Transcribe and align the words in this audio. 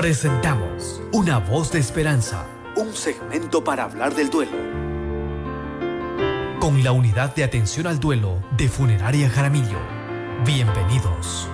Presentamos 0.00 1.02
Una 1.12 1.36
voz 1.36 1.72
de 1.72 1.78
esperanza, 1.78 2.46
un 2.74 2.94
segmento 2.94 3.62
para 3.62 3.84
hablar 3.84 4.14
del 4.14 4.30
duelo. 4.30 4.56
Con 6.58 6.82
la 6.82 6.92
unidad 6.92 7.34
de 7.34 7.44
atención 7.44 7.86
al 7.86 8.00
duelo 8.00 8.42
de 8.56 8.70
Funeraria 8.70 9.28
Jaramillo. 9.28 9.78
Bienvenidos. 10.46 11.50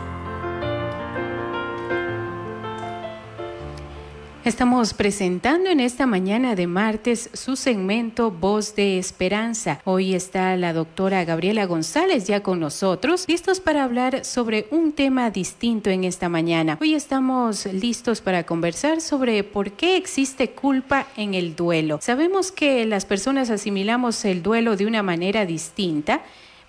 Estamos 4.47 4.95
presentando 4.95 5.71
en 5.71 5.81
esta 5.81 6.07
mañana 6.07 6.55
de 6.55 6.69
martes 6.69 7.31
su 7.33 7.57
segmento 7.57 8.31
Voz 8.31 8.77
de 8.77 8.97
Esperanza. 8.97 9.81
Hoy 9.83 10.15
está 10.15 10.57
la 10.57 10.73
doctora 10.73 11.25
Gabriela 11.25 11.67
González 11.67 12.29
ya 12.29 12.45
con 12.45 12.61
nosotros, 12.61 13.25
listos 13.27 13.59
para 13.59 13.83
hablar 13.83 14.25
sobre 14.25 14.69
un 14.71 14.93
tema 14.93 15.33
distinto 15.33 15.91
en 15.91 16.05
esta 16.05 16.29
mañana. 16.29 16.79
Hoy 16.81 16.95
estamos 16.95 17.67
listos 17.67 18.21
para 18.21 18.47
conversar 18.47 19.01
sobre 19.01 19.43
por 19.43 19.73
qué 19.73 19.97
existe 19.97 20.51
culpa 20.51 21.09
en 21.17 21.35
el 21.35 21.57
duelo. 21.57 21.99
Sabemos 22.01 22.53
que 22.53 22.87
las 22.87 23.05
personas 23.05 23.51
asimilamos 23.51 24.25
el 24.25 24.45
duelo 24.45 24.77
de 24.77 24.87
una 24.87 25.03
manera 25.03 25.45
distinta 25.45 26.23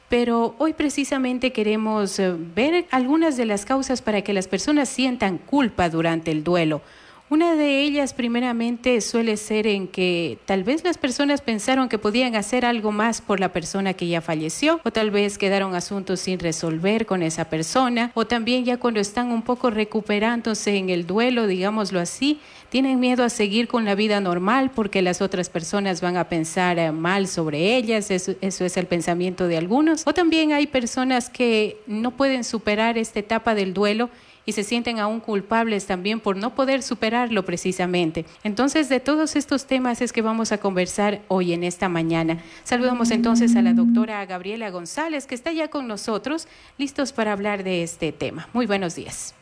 pero 0.09 0.55
hoy 0.57 0.71
precisamente 0.71 1.52
queremos 1.52 2.18
eh, 2.18 2.34
ver 2.34 2.85
algunas 2.91 3.35
de 3.35 3.46
las 3.46 3.66
causas 3.66 4.02
para 4.02 4.21
que 4.21 4.32
las 4.32 4.48
personas 4.48 4.88
sientan 4.88 5.38
culpa 5.38 5.90
durante 5.90 6.32
el 6.32 6.46
duelo. 6.46 6.82
Una 7.30 7.58
de 7.58 7.81
ellas 7.81 8.13
primeramente 8.13 9.02
suele 9.02 9.35
ser 9.35 9.68
en 9.68 9.90
que 9.90 10.40
tal 10.45 10.63
vez 10.63 10.85
las 10.85 10.98
personas 10.98 11.41
pensaron 11.41 11.90
que 11.90 11.98
podían 11.98 12.38
hacer 12.38 12.63
algo 12.63 12.94
más 12.94 13.20
por 13.20 13.41
la 13.41 13.52
persona 13.52 13.94
que 13.94 14.08
ya 14.08 14.22
falleció 14.22 14.80
o 14.85 14.91
tal 14.91 15.12
vez 15.12 15.38
quedaron 15.38 15.76
asuntos 15.76 16.21
sin 16.21 16.40
resolver 16.40 17.05
con 17.05 17.21
esa 17.23 17.49
persona 17.49 18.12
o 18.13 18.26
también 18.26 18.63
ya 18.63 18.77
cuando 18.77 19.02
están 19.02 19.30
un 19.34 19.41
poco 19.41 19.70
recuperándose 19.71 20.77
en 20.77 20.90
el 20.90 21.05
duelo, 21.05 21.48
digámoslo 21.48 21.99
así, 21.99 22.40
tienen 22.70 22.98
miedo 23.02 23.26
a 23.26 23.30
seguir 23.30 23.68
con 23.68 23.84
la 23.84 23.96
vida 23.96 24.21
normal 24.21 24.71
porque 24.73 25.01
las 25.01 25.21
otras 25.21 25.49
personas 25.49 25.99
van 25.99 26.16
a 26.16 26.29
pensar 26.29 26.79
eh, 26.79 26.94
mal 26.94 27.27
sobre 27.27 27.76
ellas, 27.76 28.10
eso, 28.10 28.35
eso 28.40 28.63
es 28.63 28.77
el 28.77 28.85
pensamiento 28.85 29.49
de 29.49 29.57
algunos. 29.57 30.04
O 30.07 30.13
también 30.13 30.54
hay 30.54 30.68
personas 30.68 31.29
que 31.29 31.76
no 31.88 32.12
pueden 32.12 32.46
superar 32.46 32.98
esta 32.98 33.20
etapa 33.20 33.54
del 33.54 33.73
duelo 33.73 34.10
y 34.48 34.53
se 34.53 34.63
sienten 34.63 34.98
aún 34.98 35.20
culpables 35.20 35.85
también 35.85 36.21
por 36.21 36.37
no 36.37 36.55
poder 36.55 36.81
superarlo 36.81 37.43
precisamente. 37.43 38.26
Entonces, 38.43 38.87
de 38.87 39.01
todos 39.01 39.35
estos 39.35 39.65
temas 39.65 40.01
es 40.01 40.13
que 40.13 40.23
vamos 40.23 40.51
a 40.54 40.57
conversar 40.57 41.21
hoy 41.27 41.51
en 41.51 41.65
esta 41.65 41.89
mañana. 41.89 42.41
Saludamos 42.63 43.12
entonces 43.12 43.55
a 43.57 43.62
la 43.62 43.73
doctora 43.73 44.26
Gabriela 44.26 44.71
González, 44.71 45.27
que 45.27 45.35
está 45.35 45.51
ya 45.51 45.67
con 45.67 45.87
nosotros, 45.87 46.48
listos 46.77 47.12
para 47.12 47.34
hablar 47.34 47.63
de 47.65 47.84
este 47.84 48.13
tema. 48.13 48.48
Muy 48.54 48.65
buenos 48.65 48.95
días. 48.95 49.37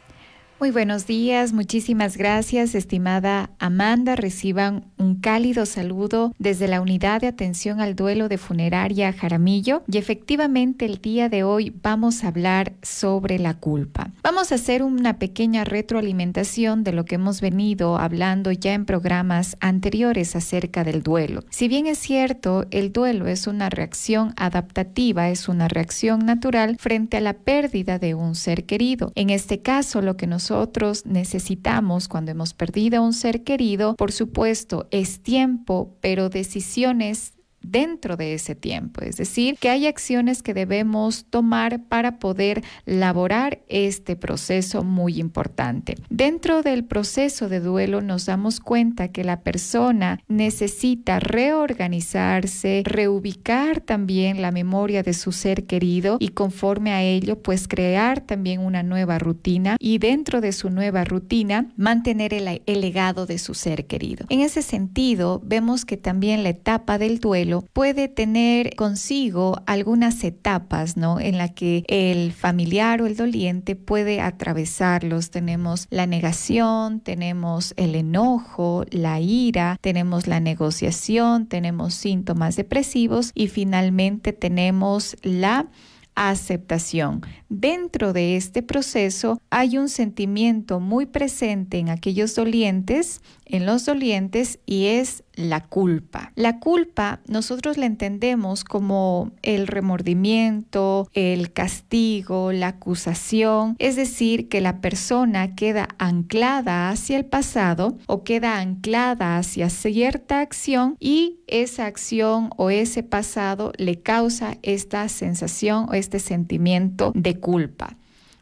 Muy 0.58 0.72
buenos 0.72 1.06
días, 1.06 1.52
muchísimas 1.52 2.16
gracias, 2.16 2.75
estimada 2.75 3.50
Amanda. 3.59 4.16
Reciban 4.16 4.86
un 4.97 5.16
cálido 5.16 5.66
saludo 5.66 6.34
desde 6.39 6.70
la 6.70 6.80
Unidad 6.80 7.20
de 7.20 7.28
Atención 7.28 7.81
al 7.81 7.94
Duelo 7.94 8.30
de 8.30 8.38
Funeraria 8.38 9.12
Jaramillo. 9.12 9.84
Y 9.92 9.97
efectivamente, 9.97 10.86
el 10.86 11.02
día 11.02 11.28
de 11.28 11.44
hoy 11.44 11.73
vamos 11.84 12.23
a 12.23 12.30
hablar 12.30 12.72
sobre 12.81 13.38
la 13.38 13.56
culpa. 13.56 14.12
Vamos 14.23 14.53
a 14.53 14.56
hacer 14.56 14.81
una 14.81 15.20
pequeña 15.20 15.66
retroalimentación 15.66 16.86
de 16.86 16.94
lo 16.94 17.03
que 17.03 17.16
hemos 17.16 17.42
venido 17.42 17.97
hablando 17.97 18.53
ya 18.53 18.73
en 18.73 18.86
programas 18.86 19.58
anteriores 19.59 20.38
acerca 20.38 20.86
del 20.86 21.03
duelo. 21.03 21.44
Si 21.50 21.67
bien 21.67 21.86
es 21.86 21.97
cierto, 21.97 22.66
el 22.72 22.94
duelo 22.94 23.28
es 23.28 23.47
una 23.47 23.69
reacción 23.69 24.34
adaptativa, 24.38 25.30
es 25.30 25.50
una 25.50 25.67
reacción 25.67 26.25
natural 26.25 26.78
frente 26.80 27.17
a 27.17 27.22
la 27.22 27.34
pérdida 27.34 28.00
de 28.00 28.16
un 28.16 28.36
ser 28.36 28.64
querido. 28.64 29.12
En 29.16 29.30
este 29.30 29.59
caso, 29.62 30.02
lo 30.02 30.16
que 30.16 30.28
nos 30.28 30.45
nosotros 30.46 31.08
necesitamos 31.08 32.08
cuando 32.08 32.30
hemos 32.30 32.54
perdido 32.54 33.00
a 33.00 33.02
un 33.02 33.14
ser 33.14 33.44
querido, 33.44 33.96
por 33.96 34.12
supuesto, 34.12 34.88
es 34.92 35.24
tiempo, 35.24 35.96
pero 36.02 36.30
decisiones 36.30 37.34
dentro 37.72 38.18
de 38.18 38.34
ese 38.34 38.56
tiempo. 38.56 39.02
Es 39.02 39.18
decir, 39.18 39.58
que 39.59 39.70
hay 39.70 39.88
acciones 39.88 40.42
que 40.42 40.53
debemos 40.53 41.26
tomar 41.26 41.84
para 41.84 42.20
poder 42.20 42.64
laborar 42.86 43.59
este 43.68 44.16
proceso 44.16 44.84
muy 44.84 45.20
importante. 45.20 45.96
Dentro 46.09 46.62
del 46.62 46.86
proceso 46.86 47.50
de 47.50 47.59
duelo 47.59 48.02
nos 48.02 48.25
damos 48.25 48.59
cuenta 48.59 49.09
que 49.09 49.24
la 49.24 49.42
persona 49.42 50.20
necesita 50.28 51.20
reorganizarse, 51.20 52.84
reubicar 52.86 53.81
también 53.81 54.42
la 54.42 54.52
memoria 54.52 55.04
de 55.04 55.14
su 55.14 55.31
ser 55.31 55.66
querido 55.66 56.18
y 56.20 56.30
conforme 56.30 56.92
a 56.92 57.02
ello, 57.02 57.42
pues 57.42 57.68
crear 57.68 58.22
también 58.22 58.62
una 58.62 58.84
nueva 58.84 59.20
rutina 59.20 59.78
y 59.80 59.98
dentro 59.98 60.42
de 60.42 60.52
su 60.52 60.70
nueva 60.70 61.04
rutina 61.04 61.72
mantener 61.78 62.34
el, 62.34 62.62
el 62.66 62.81
legado 62.81 63.25
de 63.25 63.38
su 63.38 63.54
ser 63.54 63.86
querido. 63.86 64.25
En 64.30 64.42
ese 64.42 64.62
sentido, 64.62 65.42
vemos 65.44 65.86
que 65.86 65.98
también 65.98 66.44
la 66.44 66.50
etapa 66.50 66.98
del 66.98 67.20
duelo 67.20 67.55
puede 67.62 68.08
tener 68.08 68.76
consigo 68.76 69.62
algunas 69.66 70.24
etapas, 70.24 70.98
¿no? 70.98 71.20
En 71.20 71.38
la 71.38 71.50
que 71.50 71.84
el 71.88 72.32
familiar 72.32 73.02
o 73.02 73.06
el 73.06 73.16
doliente 73.16 73.76
puede 73.76 74.22
atravesarlos. 74.22 75.30
Tenemos 75.30 75.88
la 75.90 76.08
negación, 76.08 77.00
tenemos 77.00 77.74
el 77.78 77.96
enojo, 77.96 78.86
la 78.92 79.20
ira, 79.20 79.78
tenemos 79.82 80.28
la 80.28 80.40
negociación, 80.40 81.48
tenemos 81.48 81.94
síntomas 81.94 82.56
depresivos 82.56 83.32
y 83.34 83.48
finalmente 83.48 84.34
tenemos 84.34 85.16
la 85.22 85.68
aceptación. 86.16 87.22
Dentro 87.50 88.14
de 88.14 88.38
este 88.38 88.64
proceso 88.64 89.40
hay 89.50 89.78
un 89.78 89.90
sentimiento 89.90 90.80
muy 90.80 91.06
presente 91.06 91.78
en 91.78 91.90
aquellos 91.90 92.36
dolientes, 92.36 93.22
en 93.46 93.66
los 93.66 93.86
dolientes, 93.86 94.60
y 94.66 94.86
es 94.86 95.24
la 95.35 95.62
culpa. 95.62 96.31
La 96.35 96.59
culpa 96.59 97.22
nosotros 97.28 97.78
la 97.78 97.85
entendemos 97.85 98.63
como 98.63 99.31
el 99.41 99.68
remordimiento, 99.68 101.09
el 101.13 101.53
castigo, 101.53 102.51
la 102.51 102.68
acusación, 102.68 103.75
es 103.79 103.95
decir, 103.95 104.50
que 104.50 104.62
la 104.62 104.81
persona 104.81 105.56
queda 105.56 105.90
anclada 105.97 106.90
hacia 106.90 107.18
el 107.18 107.25
pasado 107.25 107.97
o 108.07 108.24
queda 108.24 108.59
anclada 108.59 109.38
hacia 109.38 109.69
cierta 109.69 110.41
acción 110.41 110.95
y 111.00 111.40
esa 111.47 111.85
acción 111.85 112.50
o 112.57 112.69
ese 112.69 113.03
pasado 113.03 113.72
le 113.78 114.01
causa 114.01 114.57
esta 114.62 115.07
sensación 115.09 115.88
o 115.90 115.94
este 115.94 116.19
sentimiento 116.19 117.12
de 117.16 117.40
culpa. 117.40 117.97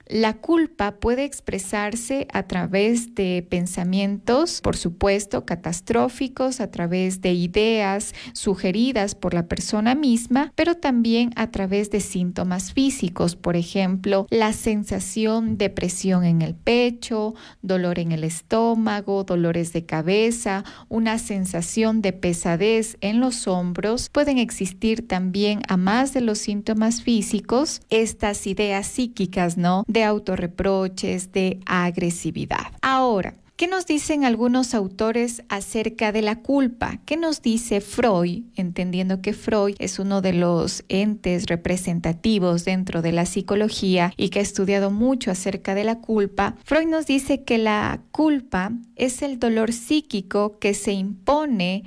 La 0.07 0.33
culpa 0.33 0.95
puede 0.99 1.23
expresarse 1.23 2.27
a 2.33 2.43
través 2.43 3.15
de 3.15 3.45
pensamientos, 3.49 4.59
por 4.61 4.75
supuesto, 4.75 5.45
catastróficos, 5.45 6.59
a 6.59 6.69
través 6.69 7.21
de 7.21 7.31
ideas 7.31 8.13
sugeridas 8.33 9.15
por 9.15 9.33
la 9.33 9.47
persona 9.47 9.95
misma, 9.95 10.51
pero 10.55 10.75
también 10.75 11.31
a 11.37 11.51
través 11.51 11.89
de 11.89 12.01
síntomas 12.01 12.73
físicos, 12.73 13.37
por 13.37 13.55
ejemplo, 13.55 14.27
la 14.29 14.51
sensación 14.51 15.57
de 15.57 15.69
presión 15.69 16.25
en 16.25 16.41
el 16.41 16.53
pecho, 16.53 17.33
dolor 17.61 17.97
en 17.97 18.11
el 18.11 18.25
estómago, 18.25 19.23
dolores 19.23 19.71
de 19.71 19.85
cabeza, 19.85 20.65
una 20.89 21.17
sensación 21.17 22.01
de 22.01 22.11
pesadez 22.11 22.97
en 22.99 23.21
los 23.21 23.47
hombros. 23.47 24.09
Pueden 24.09 24.37
existir 24.37 25.07
también, 25.07 25.61
a 25.69 25.77
más 25.77 26.13
de 26.13 26.21
los 26.21 26.39
síntomas 26.39 27.01
físicos, 27.01 27.81
estas 27.89 28.45
ideas 28.47 28.85
psíquicas, 28.85 29.57
¿no? 29.57 29.85
De 29.93 30.03
autorreproches, 30.03 31.31
de 31.31 31.59
agresividad. 31.65 32.73
Ahora, 32.81 33.35
¿Qué 33.55 33.67
nos 33.67 33.85
dicen 33.85 34.25
algunos 34.25 34.73
autores 34.73 35.43
acerca 35.47 36.11
de 36.11 36.23
la 36.23 36.39
culpa? 36.39 36.99
¿Qué 37.05 37.17
nos 37.17 37.43
dice 37.43 37.81
Freud? 37.81 38.45
Entendiendo 38.55 39.21
que 39.21 39.31
Freud 39.31 39.75
es 39.77 39.99
uno 39.99 40.21
de 40.21 40.33
los 40.33 40.83
entes 40.89 41.45
representativos 41.45 42.65
dentro 42.65 43.03
de 43.03 43.11
la 43.11 43.27
psicología 43.27 44.11
y 44.17 44.29
que 44.29 44.39
ha 44.39 44.41
estudiado 44.41 44.89
mucho 44.89 45.29
acerca 45.29 45.75
de 45.75 45.83
la 45.83 45.99
culpa, 45.99 46.55
Freud 46.65 46.87
nos 46.87 47.05
dice 47.05 47.43
que 47.43 47.59
la 47.59 48.01
culpa 48.11 48.71
es 48.95 49.21
el 49.21 49.37
dolor 49.37 49.71
psíquico 49.71 50.57
que 50.57 50.73
se 50.73 50.93
impone 50.93 51.83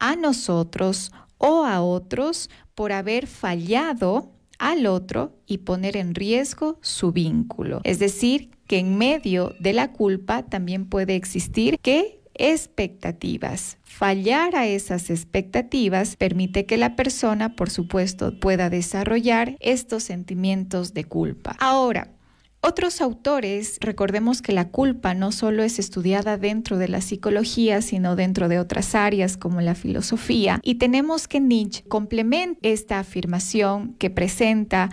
a 0.00 0.16
nosotros 0.16 1.12
o 1.38 1.64
a 1.64 1.80
otros 1.80 2.50
por 2.74 2.90
haber 2.90 3.28
fallado 3.28 4.33
al 4.58 4.86
otro 4.86 5.36
y 5.46 5.58
poner 5.58 5.96
en 5.96 6.14
riesgo 6.14 6.78
su 6.82 7.12
vínculo. 7.12 7.80
Es 7.84 7.98
decir, 7.98 8.50
que 8.66 8.78
en 8.78 8.96
medio 8.96 9.54
de 9.60 9.72
la 9.72 9.92
culpa 9.92 10.42
también 10.44 10.86
puede 10.86 11.16
existir 11.16 11.78
que 11.80 12.20
expectativas. 12.34 13.78
Fallar 13.82 14.56
a 14.56 14.66
esas 14.66 15.10
expectativas 15.10 16.16
permite 16.16 16.66
que 16.66 16.76
la 16.76 16.96
persona, 16.96 17.54
por 17.54 17.70
supuesto, 17.70 18.38
pueda 18.40 18.70
desarrollar 18.70 19.56
estos 19.60 20.02
sentimientos 20.02 20.94
de 20.94 21.04
culpa. 21.04 21.56
Ahora, 21.60 22.10
otros 22.64 23.00
autores, 23.02 23.76
recordemos 23.80 24.40
que 24.40 24.52
la 24.52 24.68
culpa 24.68 25.12
no 25.12 25.32
solo 25.32 25.62
es 25.62 25.78
estudiada 25.78 26.38
dentro 26.38 26.78
de 26.78 26.88
la 26.88 27.02
psicología, 27.02 27.82
sino 27.82 28.16
dentro 28.16 28.48
de 28.48 28.58
otras 28.58 28.94
áreas 28.94 29.36
como 29.36 29.60
la 29.60 29.74
filosofía, 29.74 30.60
y 30.62 30.76
tenemos 30.76 31.28
que 31.28 31.40
Nietzsche 31.40 31.84
complementa 31.88 32.68
esta 32.68 32.98
afirmación 32.98 33.94
que 33.98 34.08
presenta 34.08 34.90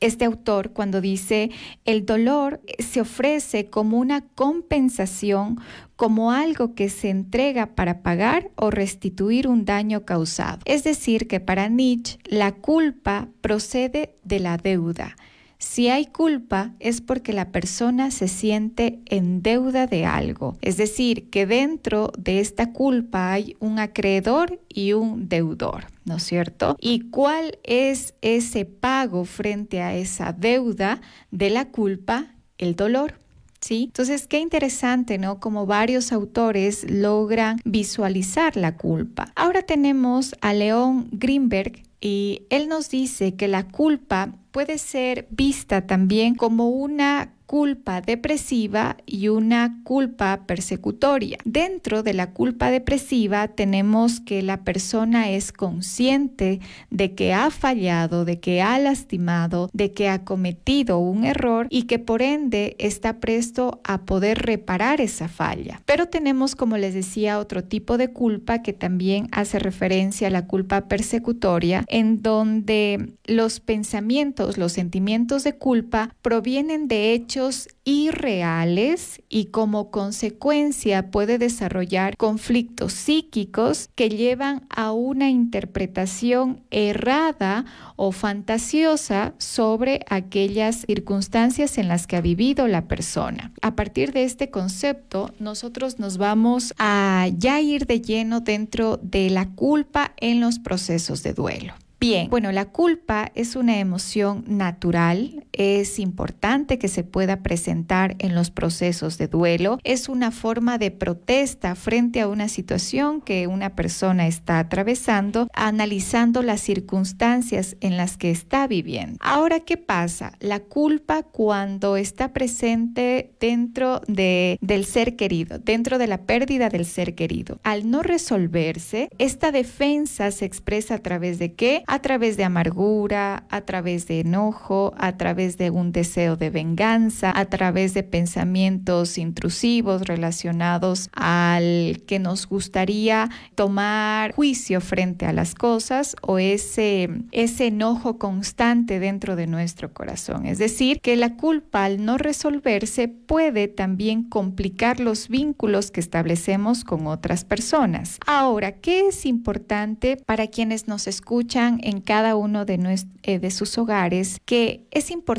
este 0.00 0.24
autor 0.24 0.72
cuando 0.72 1.00
dice, 1.00 1.50
el 1.84 2.06
dolor 2.06 2.60
se 2.78 3.02
ofrece 3.02 3.68
como 3.68 3.98
una 3.98 4.22
compensación, 4.22 5.58
como 5.96 6.32
algo 6.32 6.74
que 6.74 6.88
se 6.88 7.10
entrega 7.10 7.74
para 7.74 8.02
pagar 8.02 8.50
o 8.56 8.70
restituir 8.70 9.46
un 9.46 9.64
daño 9.66 10.04
causado. 10.06 10.60
Es 10.64 10.84
decir, 10.84 11.28
que 11.28 11.40
para 11.40 11.68
Nietzsche 11.68 12.18
la 12.24 12.52
culpa 12.52 13.28
procede 13.42 14.16
de 14.24 14.40
la 14.40 14.56
deuda. 14.56 15.16
Si 15.60 15.88
hay 15.88 16.06
culpa 16.06 16.72
es 16.80 17.02
porque 17.02 17.34
la 17.34 17.52
persona 17.52 18.10
se 18.10 18.28
siente 18.28 19.00
en 19.04 19.42
deuda 19.42 19.86
de 19.86 20.06
algo. 20.06 20.56
Es 20.62 20.78
decir, 20.78 21.28
que 21.28 21.44
dentro 21.44 22.10
de 22.18 22.40
esta 22.40 22.72
culpa 22.72 23.30
hay 23.30 23.56
un 23.60 23.78
acreedor 23.78 24.58
y 24.70 24.94
un 24.94 25.28
deudor, 25.28 25.84
¿no 26.06 26.16
es 26.16 26.22
cierto? 26.22 26.76
¿Y 26.80 27.10
cuál 27.10 27.58
es 27.62 28.14
ese 28.22 28.64
pago 28.64 29.26
frente 29.26 29.82
a 29.82 29.94
esa 29.94 30.32
deuda 30.32 31.02
de 31.30 31.50
la 31.50 31.66
culpa? 31.66 32.34
El 32.56 32.74
dolor. 32.74 33.14
¿Sí? 33.60 33.84
Entonces, 33.84 34.26
qué 34.26 34.38
interesante, 34.38 35.18
¿no? 35.18 35.38
Como 35.38 35.66
varios 35.66 36.12
autores 36.12 36.90
logran 36.90 37.60
visualizar 37.66 38.56
la 38.56 38.78
culpa. 38.78 39.30
Ahora 39.36 39.60
tenemos 39.60 40.34
a 40.40 40.54
León 40.54 41.08
Greenberg 41.12 41.82
y 42.00 42.46
él 42.48 42.68
nos 42.68 42.88
dice 42.88 43.34
que 43.34 43.48
la 43.48 43.68
culpa 43.68 44.34
puede 44.50 44.78
ser 44.78 45.26
vista 45.30 45.86
también 45.86 46.34
como 46.34 46.68
una 46.68 47.34
culpa 47.50 48.00
depresiva 48.00 48.96
y 49.06 49.26
una 49.26 49.80
culpa 49.82 50.44
persecutoria. 50.46 51.36
Dentro 51.44 52.04
de 52.04 52.14
la 52.14 52.32
culpa 52.32 52.70
depresiva 52.70 53.48
tenemos 53.48 54.20
que 54.20 54.40
la 54.40 54.62
persona 54.62 55.30
es 55.30 55.50
consciente 55.50 56.60
de 56.90 57.16
que 57.16 57.34
ha 57.34 57.50
fallado, 57.50 58.24
de 58.24 58.38
que 58.38 58.62
ha 58.62 58.78
lastimado, 58.78 59.68
de 59.72 59.90
que 59.90 60.08
ha 60.08 60.22
cometido 60.24 61.00
un 61.00 61.24
error 61.24 61.66
y 61.70 61.82
que 61.88 61.98
por 61.98 62.22
ende 62.22 62.76
está 62.78 63.18
presto 63.18 63.80
a 63.82 64.02
poder 64.02 64.38
reparar 64.38 65.00
esa 65.00 65.26
falla. 65.26 65.82
Pero 65.86 66.06
tenemos, 66.06 66.54
como 66.54 66.76
les 66.76 66.94
decía, 66.94 67.40
otro 67.40 67.64
tipo 67.64 67.98
de 67.98 68.12
culpa 68.12 68.62
que 68.62 68.74
también 68.74 69.26
hace 69.32 69.58
referencia 69.58 70.28
a 70.28 70.30
la 70.30 70.46
culpa 70.46 70.86
persecutoria, 70.86 71.84
en 71.88 72.22
donde 72.22 73.14
los 73.24 73.58
pensamientos, 73.58 74.39
los 74.56 74.72
sentimientos 74.72 75.44
de 75.44 75.56
culpa 75.56 76.14
provienen 76.22 76.88
de 76.88 77.12
hechos 77.12 77.68
irreales 77.84 79.22
y 79.28 79.46
como 79.46 79.90
consecuencia 79.90 81.10
puede 81.10 81.38
desarrollar 81.38 82.16
conflictos 82.16 82.92
psíquicos 82.92 83.88
que 83.94 84.08
llevan 84.08 84.66
a 84.70 84.92
una 84.92 85.30
interpretación 85.30 86.62
errada 86.70 87.64
o 87.96 88.12
fantasiosa 88.12 89.34
sobre 89.38 90.04
aquellas 90.08 90.84
circunstancias 90.86 91.78
en 91.78 91.88
las 91.88 92.06
que 92.06 92.16
ha 92.16 92.20
vivido 92.20 92.68
la 92.68 92.86
persona. 92.86 93.52
A 93.62 93.76
partir 93.76 94.12
de 94.12 94.24
este 94.24 94.50
concepto, 94.50 95.32
nosotros 95.38 95.98
nos 95.98 96.16
vamos 96.16 96.74
a 96.78 97.28
ya 97.36 97.60
ir 97.60 97.86
de 97.86 98.00
lleno 98.00 98.40
dentro 98.40 98.98
de 99.02 99.30
la 99.30 99.50
culpa 99.50 100.12
en 100.18 100.40
los 100.40 100.58
procesos 100.58 101.22
de 101.22 101.34
duelo. 101.34 101.74
Bien, 102.00 102.30
bueno, 102.30 102.50
la 102.50 102.64
culpa 102.64 103.30
es 103.34 103.56
una 103.56 103.78
emoción 103.78 104.42
natural, 104.46 105.44
es 105.52 105.98
importante 105.98 106.78
que 106.78 106.88
se 106.88 107.04
pueda 107.04 107.42
presentar 107.42 108.16
en 108.18 108.34
los 108.34 108.50
procesos 108.50 109.18
de 109.18 109.28
duelo, 109.28 109.78
es 109.84 110.08
una 110.08 110.30
forma 110.30 110.78
de 110.78 110.90
protesta 110.90 111.74
frente 111.74 112.20
a 112.20 112.28
una 112.28 112.48
situación 112.48 113.20
que 113.20 113.46
una 113.46 113.74
persona 113.74 114.26
está 114.26 114.58
atravesando, 114.58 115.48
analizando 115.52 116.42
las 116.42 116.60
circunstancias 116.60 117.76
en 117.80 117.96
las 117.96 118.16
que 118.16 118.30
está 118.30 118.66
viviendo. 118.66 119.16
Ahora, 119.20 119.60
¿qué 119.60 119.76
pasa? 119.76 120.32
La 120.40 120.60
culpa 120.60 121.22
cuando 121.22 121.96
está 121.96 122.32
presente 122.32 123.32
dentro 123.40 124.00
de, 124.06 124.58
del 124.60 124.84
ser 124.84 125.16
querido, 125.16 125.58
dentro 125.58 125.98
de 125.98 126.06
la 126.06 126.22
pérdida 126.22 126.68
del 126.68 126.86
ser 126.86 127.14
querido. 127.14 127.60
Al 127.62 127.90
no 127.90 128.02
resolverse, 128.02 129.08
esta 129.18 129.52
defensa 129.52 130.30
se 130.30 130.44
expresa 130.44 130.96
a 130.96 130.98
través 130.98 131.38
de 131.38 131.54
qué? 131.54 131.82
a 131.86 132.00
través 132.00 132.36
de 132.36 132.44
amargura, 132.44 133.44
a 133.50 133.60
través 133.62 134.06
de 134.06 134.20
enojo, 134.20 134.94
a 134.96 135.16
través 135.16 135.49
de 135.58 135.70
un 135.70 135.92
deseo 135.92 136.36
de 136.36 136.50
venganza, 136.50 137.32
a 137.34 137.44
través 137.46 137.94
de 137.94 138.02
pensamientos 138.02 139.18
intrusivos 139.18 140.02
relacionados 140.02 141.08
al 141.12 142.02
que 142.06 142.18
nos 142.18 142.46
gustaría 142.46 143.28
tomar 143.54 144.34
juicio 144.34 144.80
frente 144.80 145.26
a 145.26 145.32
las 145.32 145.54
cosas 145.54 146.16
o 146.22 146.38
ese, 146.38 147.08
ese 147.32 147.68
enojo 147.68 148.18
constante 148.18 148.98
dentro 148.98 149.36
de 149.36 149.46
nuestro 149.46 149.92
corazón. 149.92 150.46
Es 150.46 150.58
decir, 150.58 151.00
que 151.00 151.16
la 151.16 151.36
culpa 151.36 151.84
al 151.84 152.04
no 152.04 152.18
resolverse 152.18 153.08
puede 153.08 153.68
también 153.68 154.24
complicar 154.24 155.00
los 155.00 155.28
vínculos 155.28 155.90
que 155.90 156.00
establecemos 156.00 156.84
con 156.84 157.06
otras 157.06 157.44
personas. 157.44 158.18
Ahora, 158.26 158.72
¿qué 158.72 159.08
es 159.08 159.26
importante 159.26 160.16
para 160.16 160.46
quienes 160.48 160.88
nos 160.88 161.06
escuchan 161.06 161.80
en 161.82 162.00
cada 162.00 162.36
uno 162.36 162.64
de, 162.64 162.78
eh, 163.22 163.38
de 163.38 163.50
sus 163.50 163.78
hogares, 163.78 164.38
que 164.44 164.86
es 164.90 165.10
importante 165.10 165.29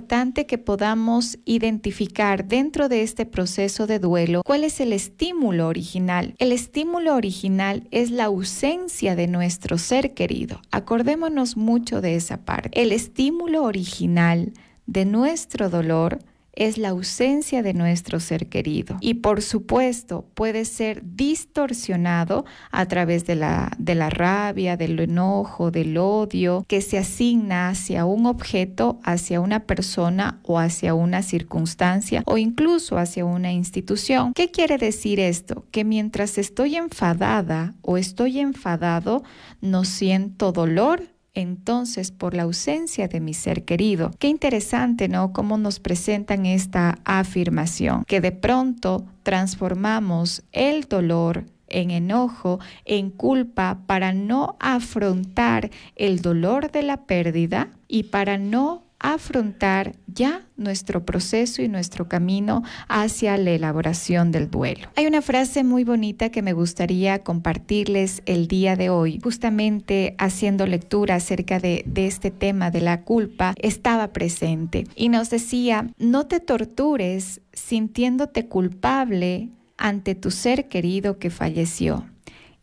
que 0.48 0.58
podamos 0.58 1.38
identificar 1.44 2.46
dentro 2.48 2.88
de 2.88 3.02
este 3.02 3.26
proceso 3.26 3.88
de 3.88 4.00
duelo 4.00 4.42
cuál 4.46 4.64
es 4.64 4.80
el 4.80 4.94
estímulo 4.94 5.68
original. 5.68 6.34
El 6.38 6.54
estímulo 6.54 7.14
original 7.14 7.90
es 7.92 8.10
la 8.10 8.26
ausencia 8.26 9.18
de 9.18 9.28
nuestro 9.28 9.78
ser 9.78 10.14
querido. 10.14 10.62
Acordémonos 10.72 11.58
mucho 11.58 12.00
de 12.00 12.16
esa 12.16 12.38
parte. 12.46 12.82
El 12.82 12.94
estímulo 12.94 13.64
original 13.64 14.54
de 14.86 15.04
nuestro 15.04 15.70
dolor 15.70 16.20
es 16.54 16.78
la 16.78 16.90
ausencia 16.90 17.64
de 17.64 17.74
nuestro 17.74 18.20
ser 18.20 18.48
querido. 18.48 18.98
Y 19.00 19.16
por 19.16 19.42
supuesto 19.42 20.26
puede 20.34 20.66
ser 20.66 21.02
distorsionado 21.04 22.46
a 22.72 22.86
través 22.88 23.26
de 23.26 23.36
la, 23.36 23.72
de 23.78 23.96
la 23.96 24.10
rabia, 24.10 24.78
del 24.78 25.00
enojo, 25.00 25.72
del 25.72 25.98
odio 25.98 26.66
que 26.68 26.82
se 26.82 26.98
asigna 26.98 27.70
hacia 27.70 28.06
un 28.06 28.26
objeto, 28.26 29.00
hacia 29.04 29.40
una 29.40 29.62
persona 29.62 30.40
o 30.44 30.60
hacia 30.60 30.94
una 30.94 31.22
circunstancia 31.24 32.24
o 32.26 32.38
incluso 32.38 32.98
hacia 32.98 33.26
una 33.26 33.52
institución. 33.52 34.34
¿Qué 34.34 34.52
quiere 34.52 34.78
decir 34.78 35.20
esto? 35.20 35.66
Que 35.72 35.84
mientras 35.84 36.38
estoy 36.38 36.76
enfadada 36.76 37.76
o 37.82 37.98
estoy 37.98 38.40
enfadado, 38.40 39.24
no 39.62 39.86
siento 39.86 40.52
dolor 40.52 41.11
entonces 41.34 42.12
por 42.12 42.34
la 42.34 42.44
ausencia 42.44 43.08
de 43.08 43.20
mi 43.20 43.34
ser 43.34 43.64
querido. 43.66 44.12
Qué 44.20 44.28
interesante, 44.28 45.08
¿no? 45.08 45.34
Cómo 45.34 45.58
nos 45.58 45.80
presentan 45.80 46.46
esta 46.46 47.00
afirmación, 47.06 48.04
que 48.06 48.22
de 48.22 48.32
pronto 48.32 49.06
transformamos 49.24 50.44
el 50.52 50.84
dolor 50.86 51.46
en 51.68 51.92
enojo, 51.92 52.60
en 52.86 53.10
culpa, 53.10 53.80
para 53.88 54.14
no 54.14 54.58
afrontar 54.60 55.72
el 55.96 56.22
dolor 56.22 56.70
de 56.72 56.84
la 56.84 57.06
pérdida 57.06 57.70
y 57.88 58.04
para 58.04 58.38
no 58.38 58.84
afrontar 59.02 59.96
ya 60.08 60.46
nuestro 60.58 61.06
proceso 61.06 61.62
y 61.62 61.68
nuestro 61.68 62.08
camino 62.08 62.64
hacia 62.88 63.36
la 63.38 63.52
elaboración 63.52 64.32
del 64.32 64.50
duelo. 64.50 64.88
Hay 64.96 65.08
una 65.08 65.22
frase 65.22 65.64
muy 65.64 65.84
bonita 65.84 66.30
que 66.30 66.42
me 66.42 66.54
gustaría 66.54 67.24
compartirles 67.24 68.22
el 68.26 68.48
día 68.48 68.76
de 68.76 68.90
hoy, 68.90 69.20
justamente 69.24 70.16
haciendo 70.20 70.68
lectura 70.68 71.16
acerca 71.16 71.60
de, 71.60 71.84
de 71.86 72.08
este 72.08 72.32
tema 72.32 72.72
de 72.72 72.82
la 72.82 73.02
culpa, 73.02 73.54
estaba 73.58 74.14
presente 74.14 74.86
y 74.96 75.10
nos 75.10 75.30
decía, 75.30 75.90
no 75.98 76.28
te 76.28 76.40
tortures 76.40 77.42
sintiéndote 77.54 78.48
culpable 78.48 79.50
ante 79.78 80.14
tu 80.14 80.30
ser 80.30 80.68
querido 80.68 81.18
que 81.18 81.32
falleció. 81.32 82.06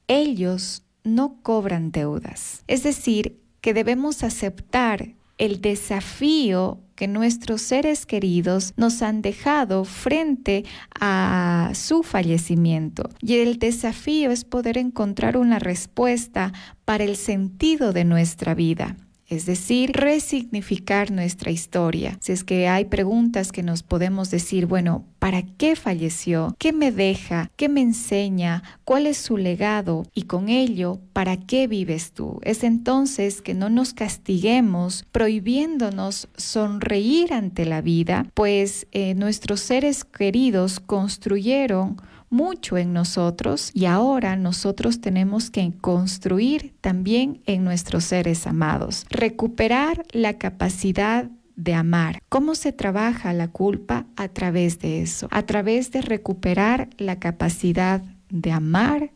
Ellos 0.07 0.85
no 1.03 1.39
cobran 1.43 1.91
deudas. 1.91 2.63
Es 2.69 2.83
decir, 2.83 3.41
que 3.61 3.75
debemos 3.75 4.23
aceptar 4.23 5.18
el 5.39 5.61
desafío 5.61 6.81
que 6.95 7.07
nuestros 7.07 7.63
seres 7.63 8.07
queridos 8.07 8.75
nos 8.77 9.03
han 9.03 9.23
dejado 9.23 9.85
frente 9.85 10.65
a 11.01 11.71
su 11.75 12.03
fallecimiento. 12.03 13.09
Y 13.23 13.37
el 13.37 13.59
desafío 13.59 14.33
es 14.33 14.45
poder 14.45 14.77
encontrar 14.79 15.37
una 15.37 15.61
respuesta 15.61 16.53
para 16.85 17.05
el 17.05 17.17
sentido 17.17 17.93
de 17.93 18.05
nuestra 18.05 18.55
vida 18.55 18.97
es 19.29 19.45
decir, 19.45 19.93
resignificar 19.93 21.11
nuestra 21.11 21.51
historia. 21.51 22.19
Si 22.21 22.33
es 22.33 22.45
que 22.45 22.69
hay 22.69 22.87
preguntas 22.87 23.53
que 23.53 23.63
nos 23.63 23.83
podemos 23.83 24.31
decir, 24.31 24.67
bueno, 24.67 25.05
¿para 25.19 25.43
qué 25.43 25.77
falleció? 25.77 26.57
¿Qué 26.59 26.73
me 26.73 26.93
deja? 26.93 27.51
¿Qué 27.57 27.69
me 27.69 27.83
enseña? 27.83 28.63
¿Cuál 28.85 29.07
es 29.07 29.19
su 29.19 29.37
legado? 29.37 30.07
Y 30.15 30.23
con 30.23 30.49
ello, 30.49 30.99
¿para 31.13 31.37
qué 31.37 31.67
vives 31.67 32.13
tú? 32.13 32.41
Es 32.43 32.65
entonces 32.65 33.43
que 33.43 33.55
no 33.55 33.69
nos 33.69 33.93
castiguemos 33.93 35.05
prohibiéndonos 35.13 36.29
sonreír 36.37 37.35
ante 37.35 37.67
la 37.67 37.83
vida, 37.83 38.27
pues 38.33 38.87
eh, 38.93 39.15
nuestros 39.15 39.61
seres 39.61 40.05
queridos 40.05 40.81
construyeron 40.81 42.01
mucho 42.31 42.77
en 42.77 42.93
nosotros 42.93 43.71
y 43.75 43.87
ahora 43.87 44.37
nosotros 44.37 45.01
tenemos 45.01 45.51
que 45.51 45.73
construir 45.81 46.75
también 46.81 47.43
en 47.47 47.65
nuestros 47.65 48.05
seres 48.05 48.47
amados. 48.47 49.07
Recuperar 49.11 50.05
la 50.13 50.39
capacidad 50.39 51.31
de 51.57 51.75
amar. 51.75 52.21
¿Cómo 52.29 52.55
se 52.55 52.73
trabaja 52.73 53.33
la 53.33 53.49
culpa? 53.49 54.07
A 54.17 54.29
través 54.29 54.79
de 54.79 55.03
eso, 55.03 55.29
a 55.31 55.43
través 55.43 55.91
de 55.91 56.03
recuperar 56.03 56.89
la 56.99 57.19
capacidad 57.19 58.03
de 58.31 58.53
amar, 58.53 59.11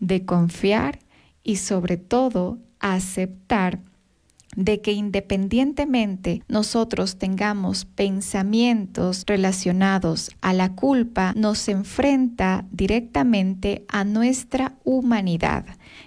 de 0.00 0.24
confiar 0.24 0.98
y 1.44 1.56
sobre 1.56 1.96
todo 1.96 2.58
aceptar 2.80 3.80
de 4.56 4.80
que 4.80 4.92
independientemente 4.92 6.42
nosotros 6.48 7.16
tengamos 7.18 7.84
pensamientos 7.84 9.24
relacionados 9.26 10.30
a 10.40 10.52
la 10.52 10.74
culpa, 10.74 11.32
nos 11.36 11.68
enfrenta 11.68 12.64
directamente 12.70 13.84
a 13.88 14.04
nuestra 14.04 14.74
humanidad 14.84 15.64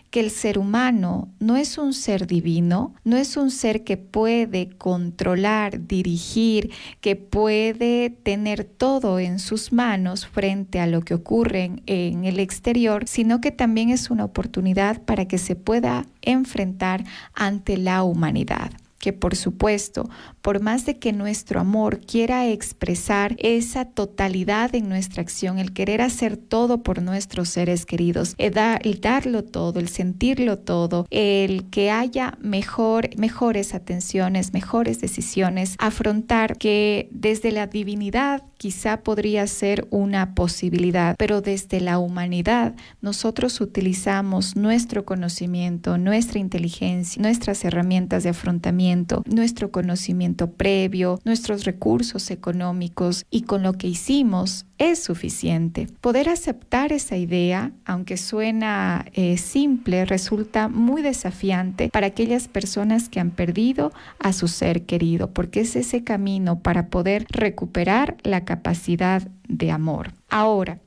que 0.09 0.19
el 0.21 0.31
ser 0.31 0.57
humano 0.57 1.29
no 1.39 1.57
es 1.57 1.77
un 1.77 1.93
ser 1.93 2.27
divino, 2.27 2.93
no 3.03 3.17
es 3.17 3.35
un 3.35 3.51
ser 3.51 3.83
que 3.83 3.97
puede 3.97 4.69
controlar, 4.69 5.87
dirigir, 5.87 6.71
que 7.01 7.15
puede 7.15 8.09
tener 8.09 8.63
todo 8.63 9.19
en 9.19 9.39
sus 9.39 9.73
manos 9.73 10.27
frente 10.27 10.79
a 10.79 10.87
lo 10.87 11.01
que 11.01 11.13
ocurre 11.13 11.71
en, 11.85 12.25
el 12.25 12.39
exterior, 12.39 13.07
sino 13.07 13.41
que 13.41 13.51
también 13.51 13.89
es 13.89 14.09
una 14.09 14.25
oportunidad 14.25 15.01
para 15.01 15.25
que 15.25 15.37
se 15.37 15.55
pueda 15.55 16.05
enfrentar 16.21 17.03
ante 17.33 17.77
la 17.77 18.03
humanidad 18.03 18.71
que 19.07 19.13
por 19.13 19.37
supuesto, 19.37 20.09
por 20.41 20.59
más 20.59 20.85
de 20.85 20.99
que 20.99 21.13
nuestro 21.13 21.61
amor 21.61 22.01
quiera 22.01 22.45
expresar 22.49 23.37
esa 23.39 23.85
totalidad 23.85 24.75
en 24.75 24.89
nuestra 24.89 25.21
acción, 25.21 25.59
el 25.59 25.71
querer 25.71 26.01
hacer 26.01 26.35
todo 26.35 26.83
por 26.83 27.01
nuestros 27.01 27.47
seres 27.47 27.85
queridos, 27.85 28.35
el, 28.37 28.51
darlo 28.99 29.45
todo, 29.45 29.79
el 29.79 29.87
sentirlo 29.87 30.59
todo, 30.59 31.07
el 31.09 31.69
que 31.69 31.89
haya 31.89 32.37
mejor, 32.41 33.09
mejores 33.17 33.73
atenciones, 33.73 34.51
mejores 34.51 34.99
decisiones, 34.99 35.77
afrontar 35.79 36.57
que 36.57 37.07
desde 37.11 37.53
la 37.53 37.67
divinidad 37.67 38.43
quizá 38.57 39.03
podría 39.03 39.47
ser 39.47 39.87
una 39.89 40.35
posibilidad, 40.35 41.15
pero 41.17 41.39
desde 41.39 41.79
la 41.79 41.99
humanidad 41.99 42.75
nosotros 43.01 43.61
utilizamos 43.61 44.57
nuestro 44.57 45.05
conocimiento, 45.05 45.97
nuestra 45.97 46.39
inteligencia, 46.39 47.21
nuestras 47.21 47.63
herramientas 47.63 48.23
de 48.23 48.29
afrontamiento, 48.29 48.96
nuestro 49.25 49.71
conocimiento 49.71 50.51
previo, 50.51 51.19
nuestros 51.25 51.65
recursos 51.65 52.31
económicos 52.31 53.25
y 53.29 53.41
con 53.41 53.63
lo 53.63 53.73
que 53.73 53.87
hicimos 53.87 54.65
es 54.77 55.03
suficiente. 55.03 55.87
Poder 56.01 56.29
aceptar 56.29 56.91
esa 56.91 57.17
idea, 57.17 57.71
aunque 57.85 58.17
suena 58.17 59.05
eh, 59.13 59.37
simple, 59.37 60.05
resulta 60.05 60.67
muy 60.67 61.01
desafiante 61.01 61.89
para 61.89 62.07
aquellas 62.07 62.47
personas 62.47 63.09
que 63.09 63.19
han 63.19 63.31
perdido 63.31 63.91
a 64.19 64.33
su 64.33 64.47
ser 64.47 64.85
querido, 64.85 65.31
porque 65.31 65.61
es 65.61 65.75
ese 65.75 66.03
camino 66.03 66.59
para 66.59 66.87
poder 66.87 67.25
recuperar 67.29 68.17
la 68.23 68.45
capacidad 68.45 69.27
de 69.47 69.71
amor. 69.71 70.13
Ahora, 70.29 70.79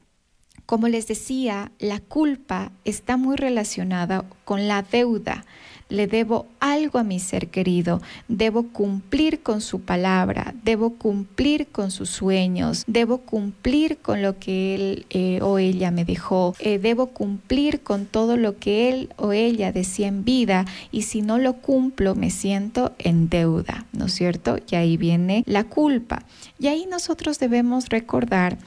como 0.66 0.86
les 0.86 1.08
decía, 1.08 1.72
la 1.80 1.98
culpa 1.98 2.70
está 2.84 3.16
muy 3.16 3.36
relacionada 3.36 4.24
con 4.44 4.68
la 4.68 4.82
deuda 4.82 5.44
le 5.90 6.06
debo 6.06 6.46
algo 6.60 6.98
a 6.98 7.04
mi 7.04 7.18
ser 7.18 7.48
querido, 7.48 8.00
debo 8.28 8.68
cumplir 8.68 9.42
con 9.42 9.60
su 9.60 9.80
palabra, 9.80 10.54
debo 10.64 10.94
cumplir 10.94 11.66
con 11.68 11.90
sus 11.90 12.10
sueños, 12.10 12.84
debo 12.86 13.18
cumplir 13.18 13.98
con 13.98 14.22
lo 14.22 14.38
que 14.38 14.74
él 14.74 15.06
eh, 15.10 15.40
o 15.42 15.58
ella 15.58 15.90
me 15.90 16.04
dejó, 16.04 16.54
eh, 16.60 16.78
debo 16.78 17.08
cumplir 17.08 17.80
con 17.80 18.06
todo 18.06 18.36
lo 18.36 18.58
que 18.58 18.88
él 18.88 19.10
o 19.16 19.32
ella 19.32 19.72
decía 19.72 20.08
en 20.08 20.24
vida 20.24 20.64
y 20.90 21.02
si 21.02 21.22
no 21.22 21.38
lo 21.38 21.54
cumplo 21.54 22.14
me 22.14 22.30
siento 22.30 22.92
en 22.98 23.28
deuda, 23.28 23.86
¿no 23.92 24.06
es 24.06 24.14
cierto? 24.14 24.58
Y 24.70 24.76
ahí 24.76 24.96
viene 24.96 25.42
la 25.46 25.64
culpa. 25.64 26.24
Y 26.58 26.68
ahí 26.68 26.86
nosotros 26.86 27.38
debemos 27.38 27.88
recordar 27.88 28.58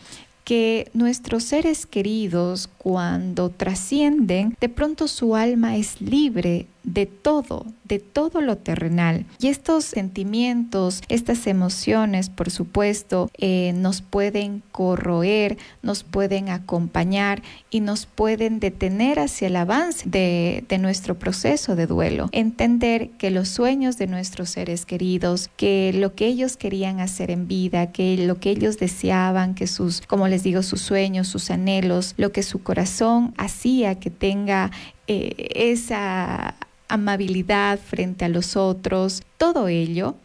que 0.43 0.89
nuestros 0.93 1.43
seres 1.43 1.85
queridos 1.85 2.69
cuando 2.77 3.49
trascienden, 3.49 4.57
de 4.59 4.69
pronto 4.69 5.07
su 5.07 5.35
alma 5.35 5.77
es 5.77 6.01
libre 6.01 6.67
de 6.83 7.05
todo, 7.05 7.65
de 7.85 7.99
todo 7.99 8.41
lo 8.41 8.57
terrenal. 8.57 9.25
Y 9.39 9.47
estos 9.47 9.85
sentimientos, 9.85 11.01
estas 11.07 11.47
emociones, 11.47 12.29
por 12.29 12.51
supuesto, 12.51 13.29
eh, 13.37 13.73
nos 13.75 14.01
pueden 14.01 14.61
corroer, 14.71 15.57
nos 15.81 16.03
pueden 16.03 16.49
acompañar 16.49 17.41
y 17.69 17.79
nos 17.79 18.05
pueden 18.05 18.59
detener 18.59 19.19
hacia 19.19 19.47
el 19.47 19.55
avance 19.55 20.09
de, 20.09 20.65
de 20.67 20.77
nuestro 20.77 21.17
proceso 21.17 21.75
de 21.75 21.87
duelo. 21.87 22.29
Entender 22.31 23.11
que 23.11 23.31
los 23.31 23.49
sueños 23.49 23.97
de 23.97 24.07
nuestros 24.07 24.49
seres 24.49 24.85
queridos, 24.85 25.49
que 25.55 25.91
lo 25.93 26.15
que 26.15 26.27
ellos 26.27 26.57
querían 26.57 26.99
hacer 26.99 27.31
en 27.31 27.47
vida, 27.47 27.91
que 27.91 28.17
lo 28.17 28.39
que 28.39 28.51
ellos 28.51 28.77
deseaban, 28.77 29.55
que 29.55 29.67
sus, 29.67 30.01
como 30.01 30.27
les 30.27 30.43
digo, 30.43 30.63
sus 30.63 30.81
sueños, 30.81 31.27
sus 31.27 31.49
anhelos, 31.49 32.13
lo 32.17 32.31
que 32.31 32.43
su 32.43 32.61
corazón 32.61 33.33
hacía 33.37 33.99
que 33.99 34.09
tenga 34.09 34.71
eh, 35.07 35.49
esa 35.55 36.55
amabilidad 36.87 37.79
frente 37.79 38.25
a 38.25 38.29
los 38.29 38.55
otros, 38.55 39.23
todo 39.37 39.67
ello 39.67 40.15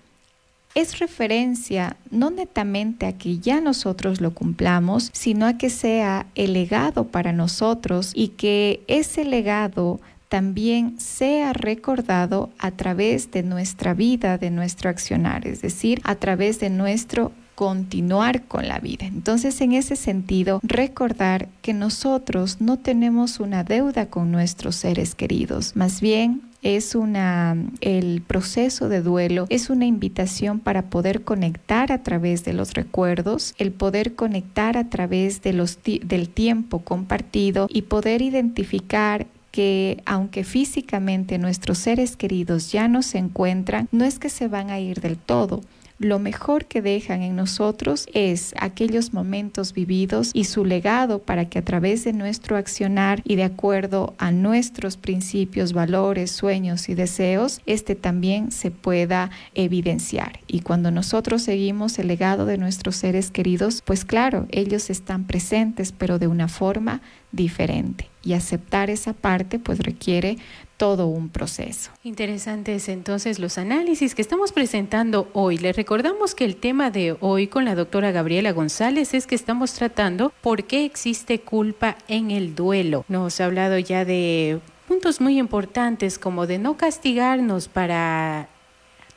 es 0.74 1.00
referencia 1.00 1.96
no 2.10 2.30
netamente 2.30 3.06
a 3.06 3.18
que 3.18 3.38
ya 3.38 3.60
nosotros 3.60 4.20
lo 4.20 4.32
cumplamos, 4.32 5.10
sino 5.12 5.46
a 5.46 5.58
que 5.58 5.70
sea 5.70 6.26
el 6.34 6.52
legado 6.52 7.04
para 7.04 7.32
nosotros 7.32 8.12
y 8.14 8.28
que 8.28 8.82
ese 8.86 9.24
legado 9.24 10.00
también 10.28 11.00
sea 11.00 11.52
recordado 11.52 12.50
a 12.58 12.70
través 12.70 13.30
de 13.30 13.42
nuestra 13.42 13.94
vida, 13.94 14.38
de 14.38 14.50
nuestro 14.50 14.90
accionar, 14.90 15.46
es 15.46 15.62
decir, 15.62 16.00
a 16.04 16.14
través 16.16 16.60
de 16.60 16.70
nuestro 16.70 17.32
continuar 17.58 18.44
con 18.44 18.68
la 18.68 18.78
vida. 18.78 19.06
Entonces, 19.06 19.60
en 19.60 19.72
ese 19.72 19.96
sentido, 19.96 20.60
recordar 20.62 21.48
que 21.60 21.74
nosotros 21.74 22.60
no 22.60 22.78
tenemos 22.78 23.40
una 23.40 23.64
deuda 23.64 24.06
con 24.06 24.30
nuestros 24.30 24.76
seres 24.76 25.16
queridos, 25.16 25.74
más 25.74 26.00
bien 26.00 26.42
es 26.62 26.94
una 26.94 27.56
el 27.80 28.22
proceso 28.22 28.88
de 28.88 29.02
duelo 29.02 29.46
es 29.48 29.70
una 29.70 29.86
invitación 29.86 30.60
para 30.60 30.82
poder 30.82 31.22
conectar 31.22 31.90
a 31.90 32.04
través 32.04 32.44
de 32.44 32.52
los 32.52 32.74
recuerdos, 32.74 33.56
el 33.58 33.72
poder 33.72 34.14
conectar 34.14 34.76
a 34.76 34.88
través 34.88 35.42
de 35.42 35.52
los 35.52 35.80
del 35.82 36.28
tiempo 36.28 36.78
compartido 36.78 37.66
y 37.70 37.82
poder 37.82 38.22
identificar 38.22 39.26
que 39.50 40.00
aunque 40.06 40.44
físicamente 40.44 41.38
nuestros 41.38 41.78
seres 41.78 42.14
queridos 42.14 42.70
ya 42.70 42.86
no 42.86 43.02
se 43.02 43.18
encuentran, 43.18 43.88
no 43.90 44.04
es 44.04 44.20
que 44.20 44.28
se 44.28 44.46
van 44.46 44.70
a 44.70 44.78
ir 44.78 45.00
del 45.00 45.16
todo, 45.16 45.62
lo 45.99 46.21
mejor 46.21 46.67
que 46.67 46.81
dejan 46.81 47.23
en 47.23 47.35
nosotros 47.35 48.07
es 48.14 48.55
aquellos 48.59 49.12
momentos 49.12 49.73
vividos 49.73 50.31
y 50.33 50.45
su 50.45 50.64
legado 50.64 51.19
para 51.19 51.49
que 51.49 51.59
a 51.59 51.64
través 51.64 52.05
de 52.05 52.12
nuestro 52.12 52.57
accionar 52.57 53.21
y 53.25 53.35
de 53.35 53.43
acuerdo 53.43 54.14
a 54.19 54.31
nuestros 54.31 54.97
principios, 54.97 55.73
valores, 55.73 56.31
sueños 56.31 56.88
y 56.88 56.95
deseos, 56.95 57.61
este 57.67 57.97
también 57.97 58.52
se 58.52 58.71
pueda 58.71 59.31
evidenciar. 59.55 60.38
Y 60.47 60.61
cuando 60.61 60.93
nosotros 60.93 61.43
seguimos 61.43 61.99
el 61.99 62.07
legado 62.07 62.47
de 62.47 62.59
nuestros 62.59 62.95
seres 62.95 63.33
queridos, 63.33 63.83
pues 63.85 64.05
claro, 64.05 64.47
ellos 64.50 64.90
están 64.90 65.26
presentes, 65.26 65.90
pero 65.90 66.21
de 66.21 66.28
una 66.28 66.47
forma 66.47 67.02
diferente. 67.33 68.09
Y 68.28 68.35
aceptar 68.35 68.90
esa 68.90 69.14
parte 69.14 69.58
pues 69.58 69.78
requiere 69.78 70.37
todo 70.76 71.06
un 71.06 71.30
proceso. 71.30 71.90
Interesantes 72.04 72.90
entonces 72.90 73.38
los 73.38 73.56
análisis 73.56 74.14
que 74.14 74.20
estamos 74.20 74.52
presentando 74.52 75.30
hoy. 75.32 75.56
Les 75.56 75.75
recordamos 75.75 76.35
que 76.35 76.44
el 76.44 76.56
tema 76.56 76.90
de 76.90 77.16
hoy 77.20 77.47
con 77.47 77.64
la 77.64 77.75
doctora 77.75 78.12
Gabriela 78.12 78.52
González 78.52 79.14
es 79.14 79.26
que 79.26 79.35
estamos 79.35 79.73
tratando 79.73 80.30
por 80.42 80.64
qué 80.64 80.85
existe 80.85 81.40
culpa 81.40 81.97
en 82.06 82.30
el 82.30 82.54
duelo. 82.54 83.06
Nos 83.08 83.40
ha 83.40 83.47
hablado 83.47 83.78
ya 83.78 84.04
de 84.04 84.61
puntos 84.87 85.23
muy 85.23 85.38
importantes 85.38 86.18
como 86.18 86.47
de 86.47 86.58
no 86.58 86.76
castigarnos 86.76 87.68
para 87.68 88.50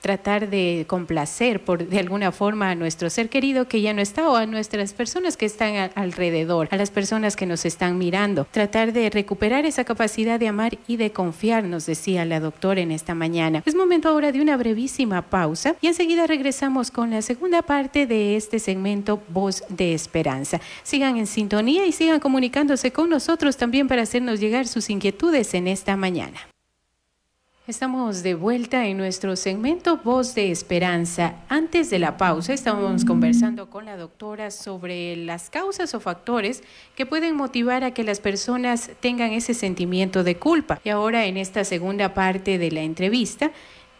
tratar 0.01 0.49
de 0.49 0.85
complacer 0.87 1.63
por 1.63 1.87
de 1.87 1.99
alguna 1.99 2.31
forma 2.31 2.69
a 2.69 2.75
nuestro 2.75 3.09
ser 3.09 3.29
querido 3.29 3.67
que 3.67 3.81
ya 3.81 3.93
no 3.93 4.01
está 4.01 4.29
o 4.29 4.35
a 4.35 4.45
nuestras 4.45 4.93
personas 4.93 5.37
que 5.37 5.45
están 5.45 5.91
alrededor, 5.95 6.67
a 6.71 6.77
las 6.77 6.91
personas 6.91 7.35
que 7.35 7.45
nos 7.45 7.65
están 7.65 7.97
mirando. 7.97 8.45
Tratar 8.51 8.93
de 8.93 9.09
recuperar 9.09 9.65
esa 9.65 9.83
capacidad 9.83 10.39
de 10.39 10.47
amar 10.47 10.77
y 10.87 10.97
de 10.97 11.11
confiar, 11.11 11.63
nos 11.63 11.85
decía 11.85 12.25
la 12.25 12.39
doctora 12.39 12.81
en 12.81 12.91
esta 12.91 13.15
mañana. 13.15 13.63
Es 13.65 13.75
momento 13.75 14.09
ahora 14.09 14.31
de 14.31 14.41
una 14.41 14.57
brevísima 14.57 15.21
pausa 15.21 15.75
y 15.81 15.87
enseguida 15.87 16.27
regresamos 16.27 16.91
con 16.91 17.11
la 17.11 17.21
segunda 17.21 17.61
parte 17.61 18.07
de 18.07 18.35
este 18.35 18.59
segmento 18.59 19.21
Voz 19.29 19.63
de 19.69 19.93
Esperanza. 19.93 20.59
Sigan 20.83 21.17
en 21.17 21.27
sintonía 21.27 21.85
y 21.85 21.91
sigan 21.91 22.19
comunicándose 22.19 22.91
con 22.91 23.09
nosotros 23.09 23.57
también 23.57 23.87
para 23.87 24.01
hacernos 24.01 24.39
llegar 24.39 24.67
sus 24.67 24.89
inquietudes 24.89 25.53
en 25.53 25.67
esta 25.67 25.95
mañana. 25.95 26.50
Estamos 27.67 28.23
de 28.23 28.33
vuelta 28.33 28.87
en 28.87 28.97
nuestro 28.97 29.35
segmento 29.35 29.97
Voz 29.97 30.33
de 30.33 30.49
Esperanza. 30.49 31.35
Antes 31.47 31.91
de 31.91 31.99
la 31.99 32.17
pausa 32.17 32.53
estábamos 32.53 33.05
conversando 33.05 33.69
con 33.69 33.85
la 33.85 33.97
doctora 33.97 34.49
sobre 34.49 35.15
las 35.15 35.51
causas 35.51 35.93
o 35.93 35.99
factores 35.99 36.63
que 36.95 37.05
pueden 37.05 37.35
motivar 37.35 37.83
a 37.83 37.91
que 37.91 38.03
las 38.03 38.19
personas 38.19 38.89
tengan 38.99 39.33
ese 39.33 39.53
sentimiento 39.53 40.23
de 40.23 40.37
culpa. 40.37 40.81
Y 40.83 40.89
ahora 40.89 41.25
en 41.25 41.37
esta 41.37 41.63
segunda 41.63 42.15
parte 42.15 42.57
de 42.57 42.71
la 42.71 42.81
entrevista 42.81 43.51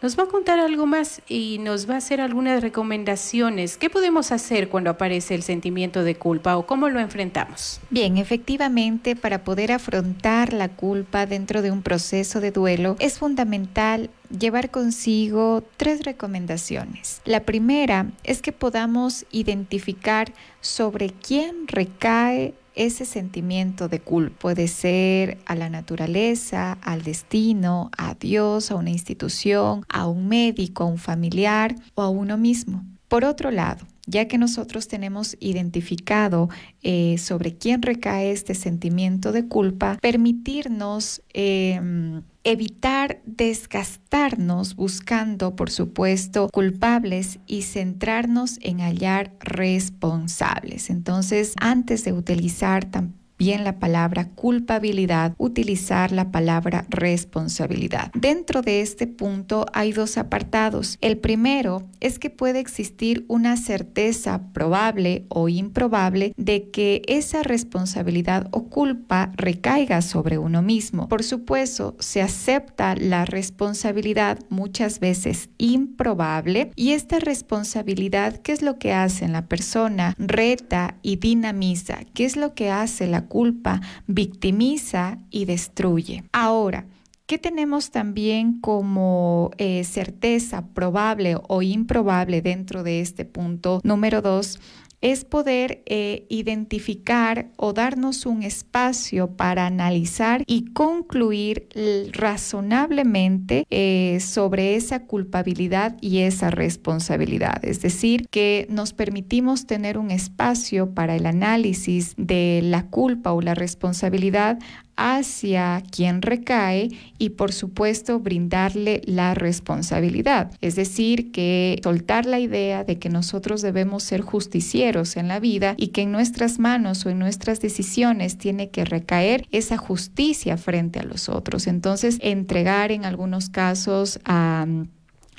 nos 0.02 0.18
va 0.18 0.24
a 0.24 0.26
contar 0.26 0.58
algo 0.58 0.84
más 0.84 1.22
y 1.28 1.58
nos 1.60 1.88
va 1.88 1.94
a 1.94 1.98
hacer 1.98 2.20
algunas 2.20 2.60
recomendaciones. 2.60 3.76
¿Qué 3.76 3.88
podemos 3.88 4.32
hacer 4.32 4.68
cuando 4.68 4.90
aparece 4.90 5.34
el 5.34 5.44
sentimiento 5.44 6.02
de 6.02 6.16
culpa 6.16 6.56
o 6.56 6.66
cómo 6.66 6.88
lo 6.88 6.98
enfrentamos? 6.98 7.80
Bien, 7.88 8.18
efectivamente, 8.18 9.14
para 9.14 9.44
poder 9.44 9.70
afrontar 9.70 10.52
la 10.52 10.68
culpa 10.68 11.26
dentro 11.26 11.62
de 11.62 11.70
un 11.70 11.82
proceso 11.82 12.40
de 12.40 12.50
duelo 12.50 12.96
es 12.98 13.18
fundamental 13.20 14.10
llevar 14.36 14.70
consigo 14.70 15.62
tres 15.76 16.04
recomendaciones. 16.04 17.20
La 17.24 17.40
primera 17.40 18.06
es 18.24 18.42
que 18.42 18.52
podamos 18.52 19.24
identificar 19.30 20.32
sobre 20.60 21.10
quién 21.10 21.68
recae 21.68 22.54
ese 22.74 23.04
sentimiento 23.04 23.88
de 23.88 24.00
culpa. 24.00 24.36
Puede 24.38 24.68
ser 24.68 25.38
a 25.46 25.54
la 25.54 25.68
naturaleza, 25.68 26.72
al 26.82 27.02
destino, 27.02 27.90
a 27.96 28.14
Dios, 28.14 28.70
a 28.70 28.76
una 28.76 28.90
institución, 28.90 29.84
a 29.88 30.06
un 30.06 30.28
médico, 30.28 30.84
a 30.84 30.86
un 30.86 30.98
familiar 30.98 31.74
o 31.94 32.02
a 32.02 32.08
uno 32.08 32.38
mismo. 32.38 32.84
Por 33.08 33.24
otro 33.24 33.50
lado, 33.50 33.86
ya 34.06 34.26
que 34.26 34.38
nosotros 34.38 34.88
tenemos 34.88 35.36
identificado 35.38 36.48
eh, 36.82 37.18
sobre 37.18 37.56
quién 37.56 37.82
recae 37.82 38.32
este 38.32 38.54
sentimiento 38.54 39.32
de 39.32 39.46
culpa, 39.46 39.98
permitirnos 40.00 41.22
em, 41.32 42.22
evitar 42.44 43.22
desgastarnos 43.24 44.76
buscando, 44.76 45.56
por 45.56 45.70
supuesto, 45.70 46.48
culpables 46.52 47.38
y 47.46 47.62
centrarnos 47.62 48.58
en 48.62 48.80
hallar 48.80 49.32
responsables. 49.40 50.90
Entonces, 50.90 51.54
antes 51.60 52.04
de 52.04 52.12
utilizar 52.12 52.84
tan 52.84 53.21
bien 53.42 53.64
la 53.64 53.80
palabra 53.80 54.28
culpabilidad, 54.28 55.34
utilizar 55.36 56.12
la 56.12 56.30
palabra 56.30 56.86
responsabilidad. 56.88 58.12
Dentro 58.14 58.62
de 58.62 58.82
este 58.82 59.08
punto 59.08 59.66
hay 59.72 59.90
dos 59.90 60.16
apartados. 60.16 60.96
El 61.00 61.18
primero 61.18 61.82
es 61.98 62.20
que 62.20 62.30
puede 62.30 62.60
existir 62.60 63.24
una 63.26 63.56
certeza 63.56 64.52
probable 64.52 65.26
o 65.28 65.48
improbable 65.48 66.34
de 66.36 66.70
que 66.70 67.02
esa 67.08 67.42
responsabilidad 67.42 68.46
o 68.52 68.68
culpa 68.68 69.32
recaiga 69.34 70.02
sobre 70.02 70.38
uno 70.38 70.62
mismo. 70.62 71.08
Por 71.08 71.24
supuesto, 71.24 71.96
se 71.98 72.22
acepta 72.22 72.94
la 72.94 73.24
responsabilidad 73.24 74.38
muchas 74.50 75.00
veces 75.00 75.50
improbable 75.58 76.70
y 76.76 76.92
esta 76.92 77.18
responsabilidad, 77.18 78.36
¿qué 78.36 78.52
es 78.52 78.62
lo 78.62 78.78
que 78.78 78.92
hace 78.92 79.24
en 79.24 79.32
la 79.32 79.46
persona? 79.46 80.14
Reta 80.16 80.94
y 81.02 81.16
dinamiza. 81.16 82.04
¿Qué 82.14 82.24
es 82.24 82.36
lo 82.36 82.54
que 82.54 82.70
hace 82.70 83.08
la 83.08 83.31
culpa 83.32 83.80
victimiza 84.06 85.18
y 85.30 85.46
destruye. 85.46 86.24
Ahora, 86.32 86.84
¿Qué 87.24 87.38
tenemos 87.38 87.90
también 87.90 88.60
como 88.60 89.52
eh, 89.56 89.84
certeza 89.84 90.66
probable 90.74 91.36
o 91.48 91.62
improbable 91.62 92.42
dentro 92.42 92.82
de 92.82 93.00
este 93.00 93.24
punto? 93.24 93.80
Número 93.84 94.20
dos, 94.20 94.60
es 95.02 95.24
poder 95.24 95.82
eh, 95.86 96.26
identificar 96.30 97.50
o 97.56 97.72
darnos 97.72 98.24
un 98.24 98.44
espacio 98.44 99.36
para 99.36 99.66
analizar 99.66 100.44
y 100.46 100.72
concluir 100.72 101.68
razonablemente 102.12 103.66
eh, 103.68 104.18
sobre 104.20 104.76
esa 104.76 105.06
culpabilidad 105.06 105.96
y 106.00 106.20
esa 106.20 106.50
responsabilidad. 106.50 107.62
Es 107.64 107.82
decir, 107.82 108.28
que 108.30 108.66
nos 108.70 108.92
permitimos 108.92 109.66
tener 109.66 109.98
un 109.98 110.10
espacio 110.10 110.94
para 110.94 111.16
el 111.16 111.26
análisis 111.26 112.14
de 112.16 112.60
la 112.62 112.86
culpa 112.86 113.32
o 113.32 113.42
la 113.42 113.54
responsabilidad 113.54 114.58
hacia 114.96 115.82
quien 115.90 116.22
recae 116.22 116.90
y 117.18 117.30
por 117.30 117.52
supuesto 117.52 118.20
brindarle 118.20 119.02
la 119.04 119.34
responsabilidad. 119.34 120.52
Es 120.60 120.76
decir, 120.76 121.32
que 121.32 121.80
soltar 121.82 122.26
la 122.26 122.38
idea 122.40 122.84
de 122.84 122.98
que 122.98 123.08
nosotros 123.08 123.62
debemos 123.62 124.02
ser 124.02 124.20
justicieros 124.20 125.16
en 125.16 125.28
la 125.28 125.40
vida 125.40 125.74
y 125.76 125.88
que 125.88 126.02
en 126.02 126.12
nuestras 126.12 126.58
manos 126.58 127.06
o 127.06 127.10
en 127.10 127.18
nuestras 127.18 127.60
decisiones 127.60 128.38
tiene 128.38 128.70
que 128.70 128.84
recaer 128.84 129.46
esa 129.50 129.76
justicia 129.76 130.56
frente 130.56 130.98
a 130.98 131.04
los 131.04 131.28
otros. 131.28 131.66
Entonces, 131.66 132.18
entregar 132.20 132.92
en 132.92 133.04
algunos 133.04 133.48
casos 133.48 134.20
a 134.24 134.66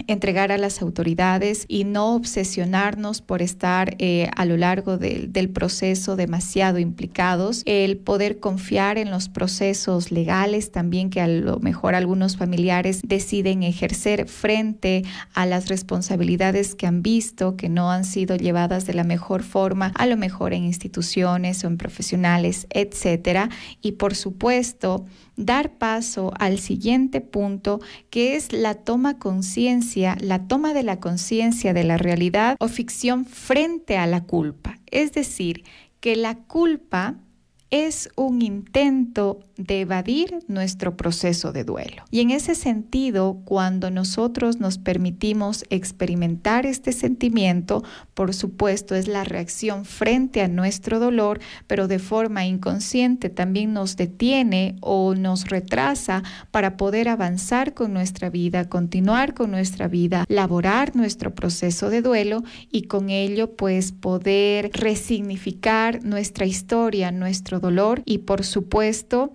entregar 0.08 0.51
a 0.51 0.58
las 0.58 0.82
autoridades 0.82 1.65
y 1.67 1.84
no 1.84 2.15
obsesionarnos 2.15 3.21
por 3.21 3.41
estar 3.41 3.95
eh, 3.99 4.29
a 4.36 4.45
lo 4.45 4.58
largo 4.58 4.97
del 4.97 5.49
proceso 5.49 6.15
demasiado 6.15 6.79
implicados, 6.79 7.62
el 7.65 7.97
poder 7.97 8.39
confiar 8.39 8.97
en 8.97 9.12
los 9.12 9.29
procesos 9.29 10.12
legales 10.12 10.71
también 10.71 11.10
que 11.10 11.21
a 11.21 11.27
lo 11.27 11.60
mejor 11.60 11.95
algunos 11.95 12.38
familiares 12.38 13.01
deciden 13.03 13.63
ejercer 13.63 14.27
frente 14.27 15.03
a 15.34 15.45
las 15.45 15.69
responsabilidades 15.69 16.75
que 16.75 16.88
han 16.88 17.01
visto 17.01 17.56
que 17.56 17.69
no 17.69 17.91
han 17.91 18.03
sido 18.03 18.36
llevadas 18.36 18.86
de 18.86 18.93
la 18.93 19.03
mejor 19.03 19.43
forma, 19.43 19.91
a 19.95 20.06
lo 20.06 20.17
mejor 20.17 20.53
en 20.53 20.63
instituciones 20.63 21.63
o 21.63 21.67
en 21.67 21.77
profesionales, 21.77 22.67
etcétera, 22.71 23.49
y 23.82 23.93
por 23.93 24.15
supuesto 24.15 25.06
dar 25.36 25.77
paso 25.77 26.32
al 26.39 26.60
siguiente 26.60 27.21
punto, 27.21 27.79
que 28.10 28.36
es 28.36 28.53
la 28.53 28.75
toma 28.75 29.17
conciencia, 29.17 29.82
la 30.19 30.47
toma 30.47 30.73
de 30.73 30.83
la 30.83 30.99
conciencia 30.99 31.73
de 31.73 31.83
la 31.83 31.97
realidad 31.97 32.55
o 32.59 32.67
ficción 32.67 33.25
frente 33.25 33.97
a 33.97 34.07
la 34.07 34.23
culpa. 34.23 34.79
Es 34.91 35.13
decir, 35.13 35.63
que 35.99 36.15
la 36.15 36.35
culpa 36.35 37.15
es 37.73 38.07
un 38.15 38.43
intento 38.43 39.39
de 39.57 39.81
evadir 39.81 40.39
nuestro 40.47 40.95
proceso 40.95 41.51
de 41.51 41.63
duelo. 41.63 42.03
Y 42.12 42.19
en 42.21 42.29
ese 42.29 42.53
sentido, 42.53 43.41
cuando 43.45 43.89
nosotros 43.89 44.59
nos 44.59 44.77
permitimos 44.77 45.65
experimentar 45.71 46.67
este 46.67 46.91
sentimiento, 46.91 47.83
por 48.13 48.36
supuesto 48.36 48.93
es 48.93 49.07
la 49.07 49.23
reacción 49.23 49.86
frente 49.86 50.41
a 50.41 50.47
nuestro 50.47 50.99
dolor, 50.99 51.39
pero 51.65 51.88
de 51.88 51.97
forma 51.97 52.45
inconsciente 52.45 53.29
también 53.29 53.73
nos 53.73 53.95
detiene 53.95 54.75
o 54.81 55.15
nos 55.15 55.49
retrasa 55.49 56.21
para 56.51 56.77
poder 56.77 57.09
avanzar 57.09 57.73
con 57.73 57.91
nuestra 57.91 58.29
vida, 58.29 58.69
continuar 58.69 59.33
con 59.33 59.49
nuestra 59.49 59.88
vida, 59.88 60.25
laborar 60.27 60.95
nuestro 60.95 61.33
proceso 61.33 61.89
de 61.89 62.03
duelo 62.03 62.43
y 62.71 62.83
con 62.83 63.09
ello 63.09 63.55
pues 63.55 63.93
poder 63.93 64.69
resignificar 64.73 66.03
nuestra 66.03 66.45
historia, 66.45 67.12
nuestro 67.12 67.62
dolor 67.63 68.02
y 68.06 68.19
por 68.19 68.43
supuesto 68.43 69.32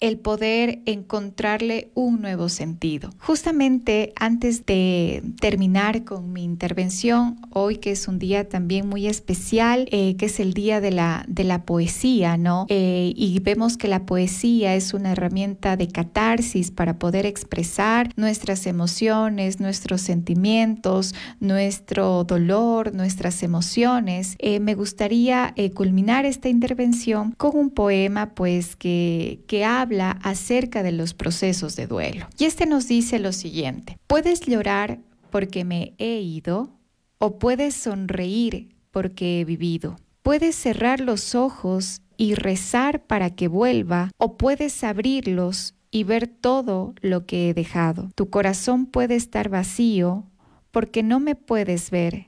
el 0.00 0.18
poder 0.18 0.80
encontrarle 0.86 1.90
un 1.94 2.22
nuevo 2.22 2.48
sentido. 2.48 3.10
Justamente 3.18 4.14
antes 4.16 4.64
de 4.64 5.22
terminar 5.40 6.04
con 6.04 6.32
mi 6.32 6.42
intervención, 6.42 7.38
hoy 7.50 7.76
que 7.76 7.92
es 7.92 8.08
un 8.08 8.18
día 8.18 8.48
también 8.48 8.88
muy 8.88 9.06
especial, 9.06 9.86
eh, 9.92 10.16
que 10.16 10.26
es 10.26 10.40
el 10.40 10.54
día 10.54 10.80
de 10.80 10.90
la, 10.90 11.24
de 11.28 11.44
la 11.44 11.64
poesía, 11.64 12.38
¿no? 12.38 12.64
Eh, 12.70 13.12
y 13.14 13.38
vemos 13.40 13.76
que 13.76 13.88
la 13.88 14.06
poesía 14.06 14.74
es 14.74 14.94
una 14.94 15.12
herramienta 15.12 15.76
de 15.76 15.88
catarsis 15.88 16.70
para 16.70 16.98
poder 16.98 17.26
expresar 17.26 18.10
nuestras 18.16 18.66
emociones, 18.66 19.60
nuestros 19.60 20.00
sentimientos, 20.00 21.14
nuestro 21.40 22.24
dolor, 22.24 22.94
nuestras 22.94 23.42
emociones. 23.42 24.36
Eh, 24.38 24.60
me 24.60 24.74
gustaría 24.74 25.54
culminar 25.74 26.24
esta 26.24 26.48
intervención 26.48 27.34
con 27.36 27.54
un 27.54 27.70
poema, 27.70 28.34
pues, 28.34 28.76
que, 28.76 29.40
que 29.46 29.64
habla 29.64 29.89
acerca 29.98 30.82
de 30.82 30.92
los 30.92 31.14
procesos 31.14 31.76
de 31.76 31.86
duelo. 31.86 32.26
Y 32.38 32.44
este 32.44 32.66
nos 32.66 32.86
dice 32.86 33.18
lo 33.18 33.32
siguiente, 33.32 33.98
puedes 34.06 34.42
llorar 34.42 35.00
porque 35.30 35.64
me 35.64 35.94
he 35.98 36.20
ido 36.20 36.70
o 37.18 37.38
puedes 37.38 37.74
sonreír 37.74 38.74
porque 38.90 39.40
he 39.40 39.44
vivido. 39.44 39.96
Puedes 40.22 40.54
cerrar 40.54 41.00
los 41.00 41.34
ojos 41.34 42.02
y 42.16 42.34
rezar 42.34 43.02
para 43.06 43.30
que 43.30 43.48
vuelva 43.48 44.10
o 44.18 44.36
puedes 44.36 44.84
abrirlos 44.84 45.74
y 45.90 46.04
ver 46.04 46.26
todo 46.26 46.94
lo 47.00 47.26
que 47.26 47.48
he 47.48 47.54
dejado. 47.54 48.10
Tu 48.14 48.30
corazón 48.30 48.86
puede 48.86 49.16
estar 49.16 49.48
vacío 49.48 50.24
porque 50.70 51.02
no 51.02 51.20
me 51.20 51.34
puedes 51.34 51.90
ver 51.90 52.26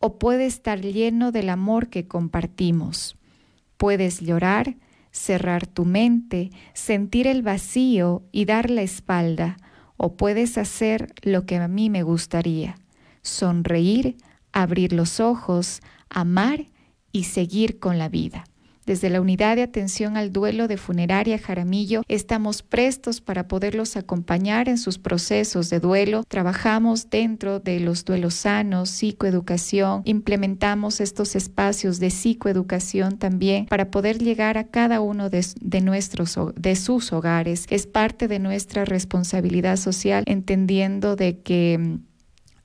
o 0.00 0.18
puede 0.18 0.46
estar 0.46 0.80
lleno 0.80 1.32
del 1.32 1.48
amor 1.48 1.88
que 1.88 2.06
compartimos. 2.06 3.16
Puedes 3.76 4.20
llorar 4.20 4.76
cerrar 5.10 5.66
tu 5.66 5.84
mente, 5.84 6.50
sentir 6.74 7.26
el 7.26 7.42
vacío 7.42 8.22
y 8.32 8.44
dar 8.44 8.70
la 8.70 8.82
espalda, 8.82 9.56
o 9.96 10.16
puedes 10.16 10.58
hacer 10.58 11.12
lo 11.22 11.44
que 11.44 11.56
a 11.56 11.68
mí 11.68 11.90
me 11.90 12.02
gustaría, 12.02 12.76
sonreír, 13.22 14.16
abrir 14.52 14.92
los 14.92 15.20
ojos, 15.20 15.80
amar 16.08 16.66
y 17.12 17.24
seguir 17.24 17.78
con 17.78 17.98
la 17.98 18.08
vida. 18.08 18.44
Desde 18.88 19.10
la 19.10 19.20
Unidad 19.20 19.56
de 19.56 19.62
Atención 19.62 20.16
al 20.16 20.32
Duelo 20.32 20.66
de 20.66 20.78
Funeraria 20.78 21.38
Jaramillo, 21.38 22.02
estamos 22.08 22.62
prestos 22.62 23.20
para 23.20 23.46
poderlos 23.46 23.98
acompañar 23.98 24.66
en 24.66 24.78
sus 24.78 24.96
procesos 24.98 25.68
de 25.68 25.78
duelo. 25.78 26.24
Trabajamos 26.26 27.10
dentro 27.10 27.60
de 27.60 27.80
los 27.80 28.06
duelos 28.06 28.32
sanos, 28.32 28.88
psicoeducación, 28.88 30.00
implementamos 30.06 31.02
estos 31.02 31.36
espacios 31.36 32.00
de 32.00 32.08
psicoeducación 32.08 33.18
también 33.18 33.66
para 33.66 33.90
poder 33.90 34.18
llegar 34.18 34.56
a 34.56 34.64
cada 34.64 35.02
uno 35.02 35.28
de, 35.28 35.44
nuestros 35.82 36.38
de 36.56 36.74
sus 36.74 37.12
hogares. 37.12 37.66
Es 37.68 37.86
parte 37.86 38.26
de 38.26 38.38
nuestra 38.38 38.86
responsabilidad 38.86 39.76
social 39.76 40.24
entendiendo 40.26 41.14
de 41.14 41.40
que 41.40 41.76
mm, 41.78 42.07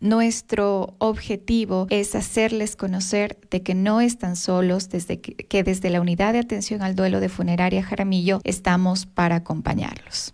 nuestro 0.03 0.95
objetivo 0.97 1.87
es 1.89 2.13
hacerles 2.13 2.75
conocer 2.75 3.37
de 3.49 3.63
que 3.63 3.73
no 3.73 4.01
están 4.01 4.35
solos, 4.35 4.89
desde 4.89 5.21
que, 5.21 5.33
que, 5.33 5.63
desde 5.63 5.89
la 5.89 6.01
unidad 6.01 6.33
de 6.33 6.39
atención 6.39 6.81
al 6.81 6.93
duelo 6.93 7.21
de 7.21 7.29
funeraria 7.29 7.81
Jaramillo 7.81 8.41
estamos 8.43 9.05
para 9.05 9.37
acompañarlos. 9.37 10.33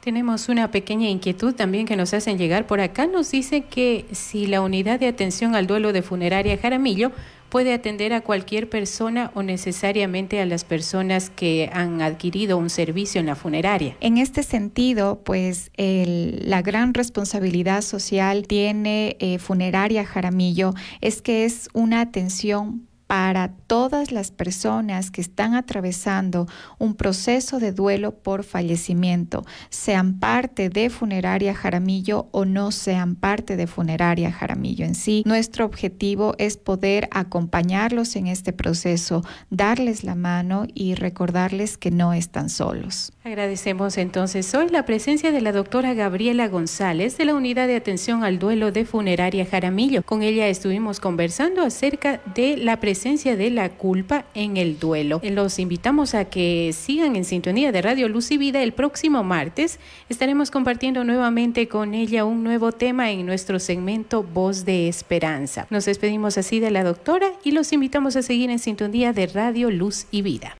Tenemos 0.00 0.48
una 0.48 0.70
pequeña 0.70 1.10
inquietud 1.10 1.54
también 1.54 1.86
que 1.86 1.94
nos 1.94 2.14
hacen 2.14 2.38
llegar 2.38 2.66
por 2.66 2.80
acá. 2.80 3.06
Nos 3.06 3.30
dice 3.30 3.64
que 3.64 4.06
si 4.12 4.46
la 4.46 4.62
unidad 4.62 4.98
de 4.98 5.08
atención 5.08 5.54
al 5.54 5.66
duelo 5.66 5.92
de 5.92 6.02
funeraria 6.02 6.56
Jaramillo 6.56 7.12
puede 7.52 7.74
atender 7.74 8.14
a 8.14 8.22
cualquier 8.22 8.70
persona 8.70 9.30
o 9.34 9.42
necesariamente 9.42 10.40
a 10.40 10.46
las 10.46 10.64
personas 10.64 11.28
que 11.28 11.68
han 11.70 12.00
adquirido 12.00 12.56
un 12.56 12.70
servicio 12.70 13.20
en 13.20 13.26
la 13.26 13.34
funeraria. 13.34 13.94
En 14.00 14.16
este 14.16 14.42
sentido, 14.42 15.20
pues 15.22 15.70
el, 15.76 16.48
la 16.48 16.62
gran 16.62 16.94
responsabilidad 16.94 17.82
social 17.82 18.46
tiene 18.46 19.18
eh, 19.20 19.38
Funeraria 19.38 20.02
Jaramillo 20.06 20.72
es 21.02 21.20
que 21.20 21.44
es 21.44 21.68
una 21.74 22.00
atención 22.00 22.88
para 23.12 23.48
todas 23.66 24.10
las 24.10 24.30
personas 24.30 25.10
que 25.10 25.20
están 25.20 25.54
atravesando 25.54 26.46
un 26.78 26.94
proceso 26.94 27.58
de 27.58 27.70
duelo 27.70 28.12
por 28.12 28.42
fallecimiento, 28.42 29.44
sean 29.68 30.18
parte 30.18 30.70
de 30.70 30.88
Funeraria 30.88 31.52
Jaramillo 31.52 32.28
o 32.30 32.46
no 32.46 32.70
sean 32.70 33.14
parte 33.14 33.56
de 33.56 33.66
Funeraria 33.66 34.32
Jaramillo 34.32 34.86
en 34.86 34.94
sí. 34.94 35.24
Nuestro 35.26 35.66
objetivo 35.66 36.34
es 36.38 36.56
poder 36.56 37.10
acompañarlos 37.10 38.16
en 38.16 38.28
este 38.28 38.54
proceso, 38.54 39.22
darles 39.50 40.04
la 40.04 40.14
mano 40.14 40.64
y 40.72 40.94
recordarles 40.94 41.76
que 41.76 41.90
no 41.90 42.14
están 42.14 42.48
solos. 42.48 43.12
Agradecemos 43.24 43.98
entonces 43.98 44.54
hoy 44.54 44.70
la 44.70 44.86
presencia 44.86 45.32
de 45.32 45.42
la 45.42 45.52
doctora 45.52 45.92
Gabriela 45.92 46.48
González 46.48 47.18
de 47.18 47.26
la 47.26 47.34
Unidad 47.34 47.66
de 47.66 47.76
Atención 47.76 48.24
al 48.24 48.38
Duelo 48.38 48.72
de 48.72 48.86
Funeraria 48.86 49.44
Jaramillo. 49.44 50.02
Con 50.02 50.22
ella 50.22 50.48
estuvimos 50.48 50.98
conversando 50.98 51.60
acerca 51.60 52.22
de 52.34 52.56
la 52.56 52.80
presencia 53.02 53.34
de 53.34 53.50
la 53.50 53.68
culpa 53.70 54.26
en 54.32 54.56
el 54.56 54.78
duelo. 54.78 55.20
Los 55.24 55.58
invitamos 55.58 56.14
a 56.14 56.26
que 56.26 56.72
sigan 56.72 57.16
en 57.16 57.24
sintonía 57.24 57.72
de 57.72 57.82
Radio 57.82 58.08
Luz 58.08 58.30
y 58.30 58.38
Vida. 58.38 58.62
El 58.62 58.74
próximo 58.74 59.24
martes 59.24 59.80
estaremos 60.08 60.52
compartiendo 60.52 61.02
nuevamente 61.02 61.66
con 61.66 61.94
ella 61.94 62.24
un 62.24 62.44
nuevo 62.44 62.70
tema 62.70 63.10
en 63.10 63.26
nuestro 63.26 63.58
segmento 63.58 64.22
Voz 64.22 64.64
de 64.64 64.86
Esperanza. 64.86 65.66
Nos 65.68 65.86
despedimos 65.86 66.38
así 66.38 66.60
de 66.60 66.70
la 66.70 66.84
doctora 66.84 67.32
y 67.42 67.50
los 67.50 67.72
invitamos 67.72 68.14
a 68.14 68.22
seguir 68.22 68.50
en 68.50 68.60
sintonía 68.60 69.12
de 69.12 69.26
Radio 69.26 69.72
Luz 69.72 70.06
y 70.12 70.22
Vida. 70.22 70.50